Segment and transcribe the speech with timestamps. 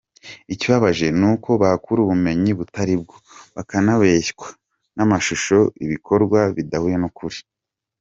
[0.53, 3.15] Ikibabaje ni uko bahakura ubumenyi butaribwo,
[3.55, 4.47] bakabeshywa
[4.97, 7.39] n’amashusho, ibikorwa bidahuye n’ukuri.